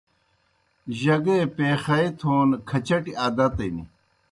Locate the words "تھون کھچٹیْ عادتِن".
2.19-3.75